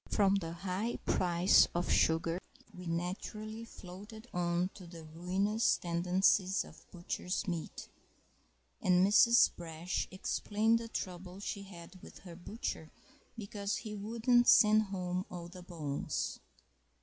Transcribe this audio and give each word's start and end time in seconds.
From 0.09 0.33
the 0.33 0.53
high 0.53 0.95
price 1.05 1.67
of 1.75 1.91
sugar 1.91 2.39
we 2.75 2.87
naturally 2.87 3.63
floated 3.63 4.27
on 4.33 4.71
to 4.73 4.87
the 4.87 5.03
ruinous 5.03 5.77
tendencies 5.77 6.65
of 6.65 6.89
butcher's 6.89 7.47
meat, 7.47 7.87
and 8.81 9.05
Mrs. 9.05 9.55
Brash 9.55 10.07
explained 10.09 10.79
the 10.79 10.87
trouble 10.87 11.39
she 11.39 11.61
had 11.61 12.01
with 12.01 12.17
her 12.21 12.35
butcher 12.35 12.89
because 13.37 13.77
he 13.77 13.93
wouldn't 13.93 14.47
send 14.47 14.85
home 14.85 15.23
all 15.29 15.47
the 15.49 15.61
bones. 15.61 16.39